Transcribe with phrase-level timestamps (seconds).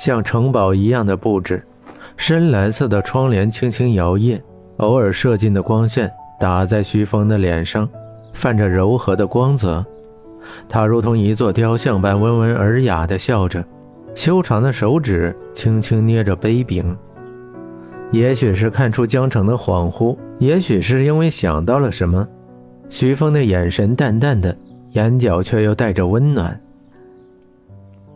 [0.00, 1.62] 像城堡一样的布置，
[2.16, 4.40] 深蓝色的窗帘轻轻摇曳，
[4.78, 6.10] 偶尔射进的光线
[6.40, 7.86] 打在徐峰的脸上，
[8.32, 9.84] 泛着柔和的光泽。
[10.66, 13.62] 他如同一座雕像般温文尔雅地笑着，
[14.14, 16.96] 修长的手指轻轻捏着杯柄。
[18.10, 22.26] 也许是看出江城的恍惚，也许是因为想到了什么，
[22.88, 24.56] 徐峰的眼神淡淡的，
[24.92, 26.58] 眼角却又带着温暖。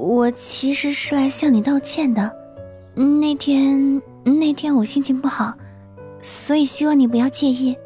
[0.00, 2.32] 我其实是来向你道歉的，
[2.94, 5.52] 那天那天我心情不好，
[6.22, 7.76] 所以希望你不要介意。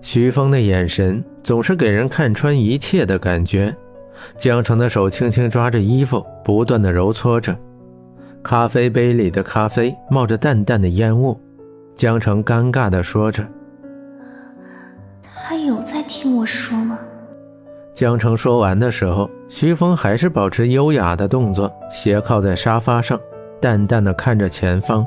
[0.00, 3.76] 徐峰的眼神总是给人看穿一切的感觉。
[4.38, 7.54] 江城的手轻轻抓着衣服，不断的揉搓着。
[8.42, 11.38] 咖啡杯里的咖啡冒着淡淡的烟雾。
[11.94, 13.46] 江城尴尬的说着
[15.22, 16.98] ：“他有在听我说吗？”
[17.94, 23.20] 江城说完的时候，徐峰还是保持优雅的动作，斜靠在沙发上，
[23.60, 25.06] 淡淡的看着前方。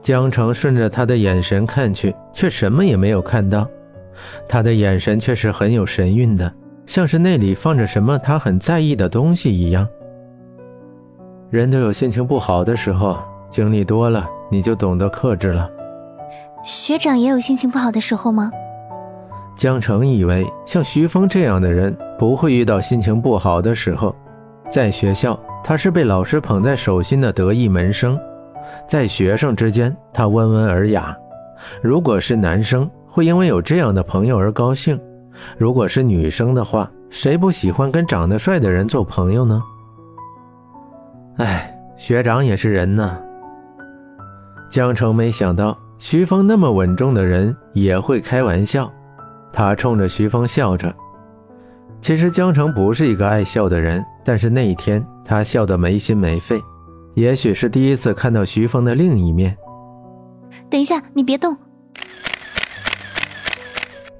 [0.00, 3.68] 江城顺着他的眼神看去，却什么也没有看到。
[4.48, 6.50] 他的眼神却是很有神韵的，
[6.86, 9.86] 像是那里放着什么他很在意的东西一样。
[11.50, 13.18] 人都有心情不好的时候，
[13.50, 15.70] 经历多了，你就懂得克制了。
[16.64, 18.50] 学长也有心情不好的时候吗？
[19.58, 24.14] 江城以为像徐峰这样的人不会遇到心情不好的时候，
[24.70, 28.16] 在学校他是被老师捧在手心的得意门生。
[28.86, 31.12] 在学生之间，他温文尔雅；
[31.82, 34.96] 如果是男生，会因为有这样的朋友而高兴；
[35.56, 39.60] 如果是女生的话，谁不喜欢跟长得帅的人做朋友呢？
[41.38, 43.18] 哎，学长也是人呐。
[44.70, 48.92] 江城没想到徐峰那么稳重的人也会开玩笑，
[49.52, 50.94] 他冲着徐峰笑着。
[52.00, 56.60] 其实江城不是一个爱笑的人，但是那一天他笑得没心没肺。
[57.14, 59.56] 也许是第一次看到徐峰的另一面。
[60.70, 61.56] 等一下，你别动。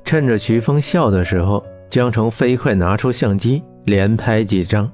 [0.04, 4.91] 趁着徐峰笑的时候，江城飞快拿出相机，连拍几张。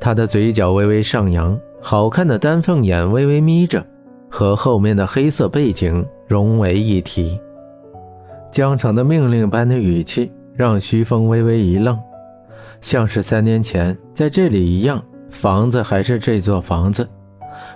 [0.00, 3.84] 他的嘴角微微上扬，好看的丹凤眼微微眯着，
[4.28, 7.40] 和后面的黑色背景融为一体。
[8.50, 11.98] 江城的命令般的语气让徐峰微微一愣，
[12.80, 15.02] 像是三年前在这里一样。
[15.30, 17.06] 房子还是这座房子，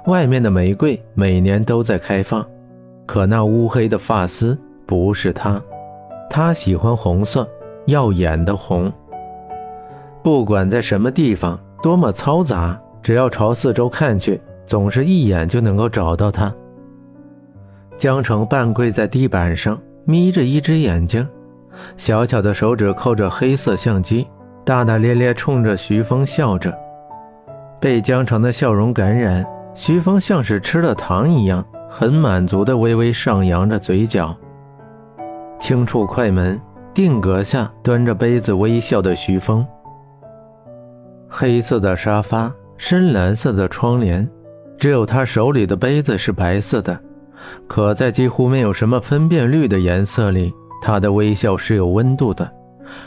[0.07, 2.45] 外面的玫瑰每年都在开放，
[3.05, 5.63] 可那乌黑的发丝不是他，
[6.31, 7.47] 他喜欢红色，
[7.85, 8.91] 耀眼的红。
[10.23, 16.53] 不管在什么地方，多么嘈杂，只要朝四周看去，总是一眼就能够找到他。
[17.99, 21.27] 江城半跪在地板上，眯着一只眼睛，
[21.97, 24.27] 小巧的手指扣着黑色相机，
[24.65, 26.73] 大大咧咧冲着徐峰笑着。
[27.81, 34.37] 被江城的笑容感染，徐峰像是吃了糖一样，很满足的微微上扬着嘴角。
[35.59, 36.61] 轻触快门，
[36.93, 39.67] 定格下端着杯子微笑的徐峰。
[41.29, 44.29] 黑色的沙发，深蓝色的窗帘，
[44.77, 47.01] 只有他手里的杯子是白色的。
[47.67, 52.51] 可在几乎没有什么分辨率的颜色里，他的微笑是有温度的，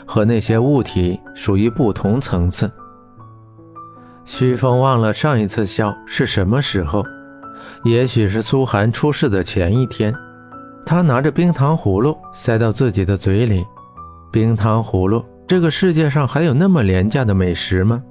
[0.06, 2.70] 和那些物体属于不同层次。
[4.24, 7.04] 徐峰忘了上一次笑是什么时候，
[7.84, 10.14] 也许是苏寒出事的前一天。
[10.84, 13.64] 他拿着冰糖葫芦塞到自己的嘴里，
[14.32, 18.02] 冰糖葫芦，这个世界上还有那么廉价的美食吗？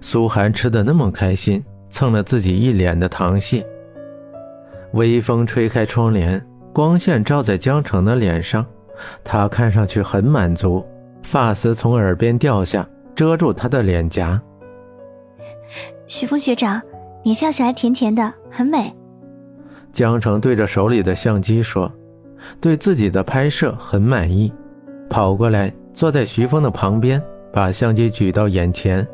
[0.00, 3.66] 苏寒吃的那么开心，蹭了自己一脸的糖屑。
[4.92, 8.64] 微风吹开窗帘，光线照在江城的脸上，
[9.22, 10.84] 他看上去很满足，
[11.22, 14.40] 发丝从耳边掉下，遮住他的脸颊。
[16.06, 16.80] 徐峰学长，
[17.22, 18.94] 你笑起来甜甜的，很美。
[19.92, 21.90] 江城对着手里的相机说
[22.60, 24.52] ：“对自己的拍摄很满意。”
[25.10, 27.22] 跑过来坐在徐峰的旁边，
[27.52, 29.06] 把相机举到眼前。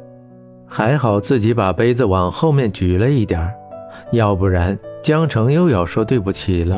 [0.66, 3.48] 还好自己把杯子往后面举了一点
[4.10, 6.76] 要不然江城又要说对不起了。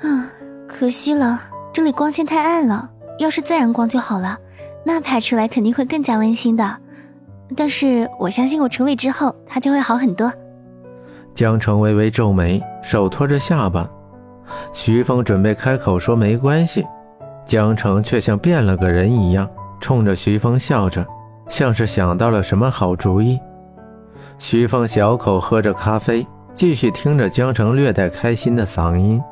[0.00, 0.28] 啊，
[0.68, 1.40] 可惜了，
[1.72, 2.90] 这里光线太暗了。
[3.18, 4.36] 要是自然光就好了，
[4.84, 6.76] 那拍出来肯定会更加温馨的。
[7.56, 10.30] 但是我相信我成为之后，他就会好很多。
[11.32, 13.88] 江城微微皱眉，手托着下巴。
[14.74, 16.86] 徐峰准备开口说没关系，
[17.46, 19.48] 江城却像变了个人一样，
[19.80, 21.02] 冲着徐峰笑着，
[21.48, 23.40] 像是想到了什么好主意。
[24.38, 29.22] 徐峰小口喝着咖啡，继续听着江城略带开心的嗓音。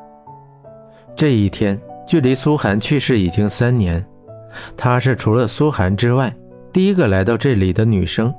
[1.15, 4.05] 这一天距离苏寒去世已经三年，
[4.77, 6.31] 她是除了苏寒之外。
[6.71, 8.31] 第一个来到这里的女生，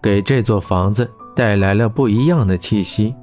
[0.00, 3.16] 给这座房子带来了不一样的气息，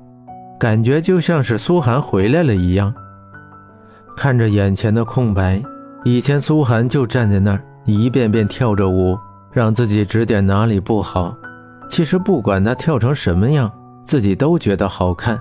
[0.60, 2.94] 感觉就像是苏寒回来了一样。
[4.18, 5.64] 看着眼前的空白，
[6.04, 9.18] 以前苏寒就站在那儿，一遍遍跳着舞，
[9.54, 11.34] 让自己指点哪里不好。
[11.88, 13.72] 其实不管他跳成什么样，
[14.08, 15.38] 自己都觉得好看。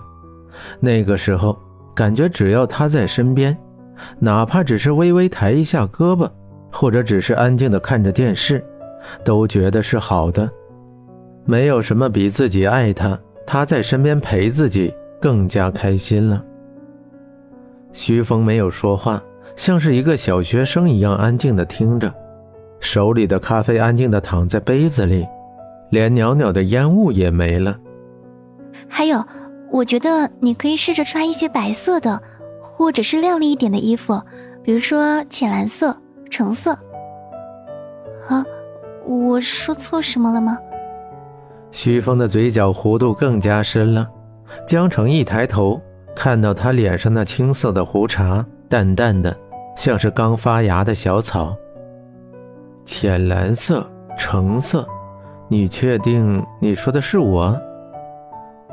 [0.80, 1.56] 那个时候，
[1.94, 3.56] 感觉只要他在身边，
[4.18, 6.28] 哪怕只是微微抬一下胳膊，
[6.72, 8.62] 或者只是安静的看着电视，
[9.24, 10.50] 都觉得是好的。
[11.44, 13.16] 没有什么比自己爱他，
[13.46, 16.42] 他在身边陪自己更加开心了。
[17.92, 19.22] 徐峰没有说话，
[19.54, 22.12] 像是一个小学生一样安静的听着，
[22.80, 25.24] 手里的咖啡安静的躺在杯子里，
[25.90, 27.78] 连袅袅的烟雾也没了。
[28.88, 29.24] 还有。
[29.68, 32.22] 我觉得你可以试着穿一些白色的，
[32.60, 34.22] 或者是亮丽一点的衣服，
[34.62, 35.94] 比如说浅蓝色、
[36.30, 36.70] 橙色。
[38.28, 38.44] 啊，
[39.04, 40.56] 我说错什么了吗？
[41.72, 44.08] 徐峰的嘴角弧度更加深了。
[44.68, 45.80] 江城一抬头，
[46.14, 49.36] 看到他脸上那青色的胡茬，淡淡的，
[49.76, 51.54] 像是刚发芽的小草。
[52.84, 53.84] 浅蓝色、
[54.16, 54.86] 橙色，
[55.48, 57.60] 你确定你说的是我？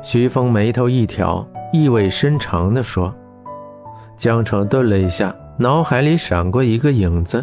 [0.04, 3.12] 徐峰眉头一挑，意味深长地说
[4.18, 7.42] ：“江城顿了一下，脑海里闪过一个影子，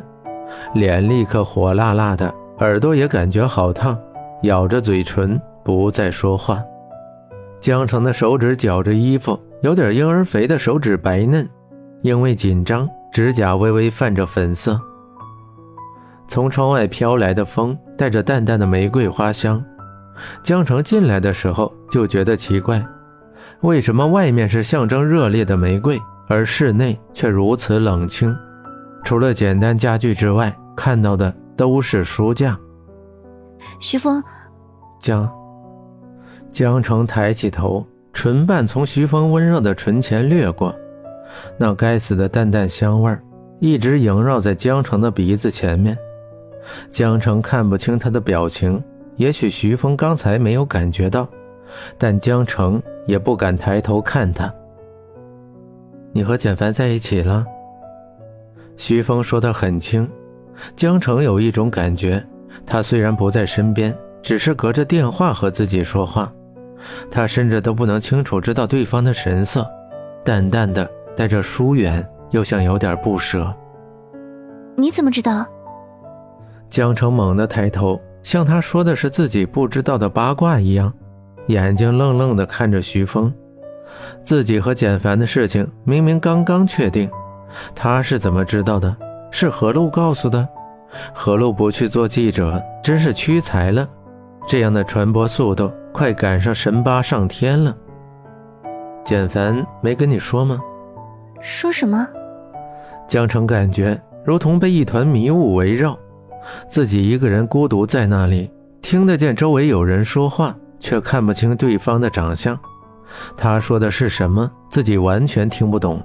[0.75, 3.97] 脸立刻火辣辣的，耳朵也感觉好烫，
[4.43, 6.63] 咬着嘴唇不再说话。
[7.59, 11.49] 江城的手指绞着衣服，有点婴儿肥的手指白嫩，
[12.03, 14.79] 因为紧张，指甲微微泛着粉色。
[16.27, 19.59] 从窗外飘来的风，带着淡淡的玫瑰花香。”
[20.43, 22.83] 江城进来的时候就觉得奇怪，
[23.59, 28.35] 为什么外面是象征热烈的玫瑰，而室内却如此冷清？
[29.03, 32.57] 除了简单家具之外，看到的都是书架。
[33.79, 34.23] 徐峰，
[35.01, 35.29] 江
[36.51, 40.73] 江城抬起头，唇瓣从徐峰温热的唇前掠过，
[41.57, 43.15] 那该死的淡淡香味
[43.59, 45.97] 一直萦绕在江城的鼻子前面。
[46.89, 48.81] 江城看不清他的表情。
[49.17, 51.27] 也许徐峰刚才没有感觉到，
[51.97, 54.53] 但江城也不敢抬头看他。
[56.13, 57.45] 你和简凡在一起了？
[58.77, 60.09] 徐峰说得很轻，
[60.75, 62.23] 江城有一种感觉，
[62.65, 66.31] 他虽然不在身边，只是隔着电话和自己说话，
[67.09, 69.65] 他甚至都不能清楚知道对方的神色，
[70.23, 73.53] 淡淡的带着疏远，又像有点不舍。
[74.75, 75.45] 你怎么知道？
[76.69, 77.99] 江城猛地抬头。
[78.23, 80.93] 像他说的是自己不知道的八卦一样，
[81.47, 83.33] 眼睛愣愣地看着徐峰。
[84.21, 87.09] 自己和简凡的事情明明刚刚确定，
[87.75, 88.95] 他是怎么知道的？
[89.31, 90.47] 是何璐告诉的？
[91.13, 93.87] 何璐不去做记者，真是屈才了。
[94.47, 97.75] 这样的传播速度，快赶上神八上天了。
[99.03, 100.59] 简凡没跟你说吗？
[101.39, 102.07] 说什么？
[103.07, 105.97] 江城感觉如同被一团迷雾围绕。
[106.67, 108.51] 自己一个人孤独在那里，
[108.81, 112.59] 听得见周围有人说话，却看不清对方的长相。
[113.37, 114.51] 他说的是什么？
[114.69, 116.03] 自己完全听不懂。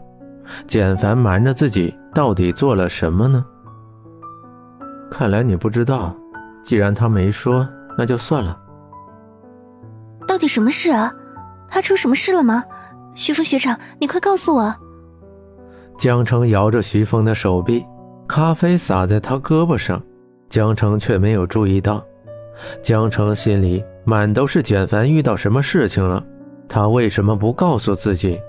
[0.66, 3.44] 简凡瞒着自己，到底做了什么呢？
[5.10, 6.14] 看来你不知道。
[6.62, 8.56] 既然他没说，那就算了。
[10.26, 11.12] 到底什么事啊？
[11.68, 12.62] 他出什么事了吗？
[13.14, 14.74] 徐峰学长，你快告诉我。
[15.96, 17.86] 江城摇着徐峰的手臂，
[18.26, 20.02] 咖啡洒在他胳膊上。
[20.48, 22.04] 江城却没有注意到，
[22.82, 26.22] 江城心里满都是简凡遇到什么事情了，
[26.68, 28.40] 他为什么不告诉自己？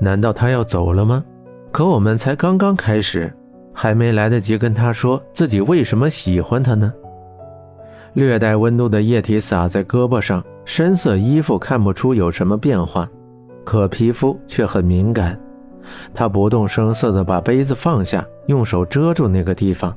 [0.00, 1.22] 难道他要走了吗？
[1.70, 3.30] 可我们才刚刚开始，
[3.74, 6.90] 还没来得及跟他说自己为什么喜欢他呢。
[8.14, 13.06] 略带温度的液体洒在胳膊上，深色衣服看不出有什么变化，
[13.64, 15.38] 可皮肤却很敏感。
[16.14, 19.94] 他不动声色地把杯子放下，用手遮住那个地方。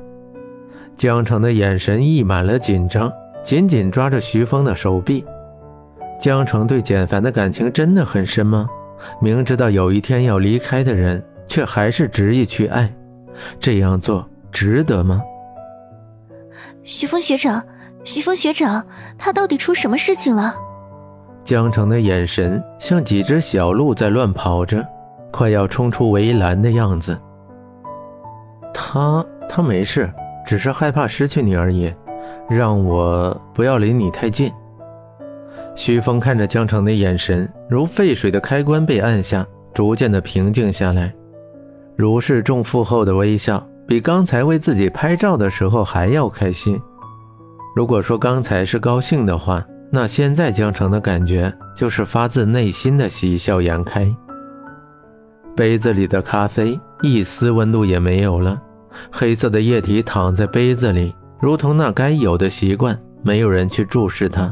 [0.98, 3.10] 江城的眼神溢满了紧张，
[3.46, 5.24] 紧紧抓着徐峰的手臂。
[6.20, 8.68] 江城对简凡的感情真的很深吗？
[9.22, 12.92] 明知道有一天要离开的人，却还是执意去爱，
[13.60, 15.22] 这样做值得吗？
[16.82, 17.64] 徐峰学长，
[18.04, 18.84] 徐峰学长，
[19.16, 20.56] 他到底出什么事情了？
[21.44, 24.84] 江城的眼神像几只小鹿在乱跑着，
[25.32, 27.16] 快要冲出围栏的样子。
[28.74, 30.12] 他他没事。
[30.48, 31.92] 只是害怕失去你而已，
[32.50, 34.52] 让我不要离你太近。
[35.76, 41.14] 徐峰看着江城的眼神，如沸水的开关被按下，逐渐的平静下来，
[41.98, 46.80] 如释重负后的微笑，比刚才为自己拍照的时候还要开心。
[47.76, 54.10] 如果说刚才是高兴的话，那现在江城的感觉就是发自内心的喜笑颜开。
[55.58, 58.62] 杯子里的咖啡一丝温度也没有了，
[59.12, 61.14] 黑色的液体躺在杯子里，
[61.46, 64.52] 如同那该有的习惯，没有人去注视他。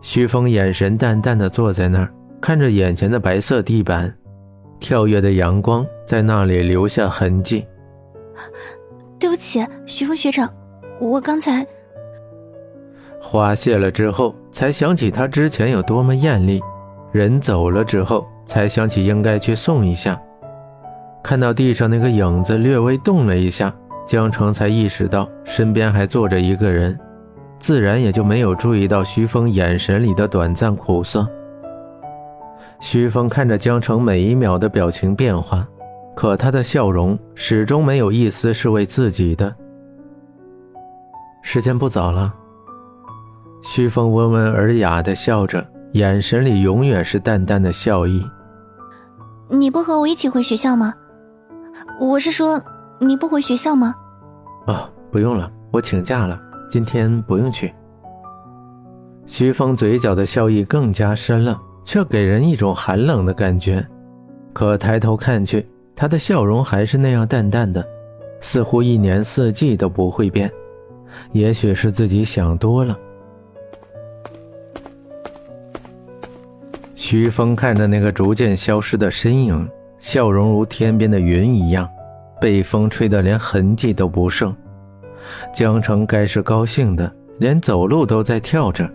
[0.00, 4.10] 徐峰眼神淡淡的坐在那儿，看着眼前的白色地板，
[4.80, 7.66] 跳跃的阳光在那里留下痕迹。
[9.20, 10.50] 对不起，徐峰学长，
[10.98, 11.66] 我刚才……
[13.20, 16.62] 花谢了之后，才想起他之前有多么艳丽。
[17.12, 18.26] 人走了之后。
[18.46, 20.20] 才想起应该去送一下，
[21.22, 23.72] 看到地上那个影子略微动了一下，
[24.06, 26.98] 江城才意识到身边还坐着一个人，
[27.58, 31.26] 自然也就没有注意到徐峰眼神里的短暂苦涩。
[32.80, 35.66] 徐峰看着江城每一秒的表情变化，
[36.16, 39.54] 可他的笑容始终没有一丝是为自己的。
[41.42, 42.34] 时间不早了，
[43.62, 45.64] 徐峰温文尔雅的笑着。
[45.92, 48.26] 眼神里永远是淡淡的笑意。
[49.50, 50.94] 你不和我一起回学校吗？
[52.00, 52.58] 我是说，
[53.02, 53.94] 你不回学校吗？
[54.66, 56.40] 啊，不用了，我请假了，
[56.70, 57.74] 今天不用去。
[59.26, 63.84] 徐峰嘴角的笑意更加深了，却给人一种寒冷的感觉。
[64.52, 67.84] 可抬头看去，他的笑容还是那样淡淡的，
[68.40, 70.50] 似乎一年四季都不会变。
[71.32, 72.96] 也许是自己想多了。
[76.94, 79.68] 徐峰看着那个逐渐消失的身影，
[79.98, 81.88] 笑容如天边的云一样，
[82.42, 84.52] 被风吹得连痕迹都不剩。
[85.54, 88.90] 江城该是高兴的，连走路都在跳着，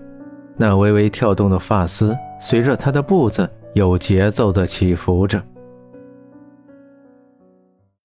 [0.57, 5.41] 那微微跳动的发丝随着他的步子有节奏的起伏着。